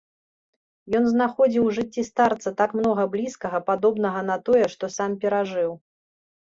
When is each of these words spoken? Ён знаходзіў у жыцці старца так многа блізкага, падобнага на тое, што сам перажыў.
Ён 0.99 1.03
знаходзіў 1.11 1.63
у 1.67 1.75
жыцці 1.79 2.05
старца 2.09 2.55
так 2.63 2.73
многа 2.81 3.03
блізкага, 3.17 3.63
падобнага 3.69 4.29
на 4.33 4.43
тое, 4.51 4.65
што 4.77 4.95
сам 4.97 5.11
перажыў. 5.25 5.71